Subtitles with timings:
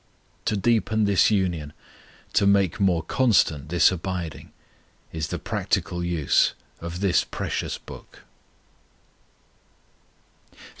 [0.45, 1.73] To deepen this union,
[2.33, 4.51] to make more constant this abiding,
[5.13, 8.23] is the practical use of this precious Book.